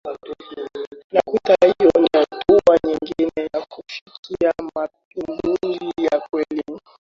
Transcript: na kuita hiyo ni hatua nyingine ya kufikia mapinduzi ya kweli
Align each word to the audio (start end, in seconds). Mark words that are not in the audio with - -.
na 1.13 1.21
kuita 1.25 1.53
hiyo 1.65 1.91
ni 2.01 2.09
hatua 2.13 2.77
nyingine 2.87 3.49
ya 3.53 3.65
kufikia 3.69 4.53
mapinduzi 4.75 6.05
ya 6.11 6.19
kweli 6.19 6.63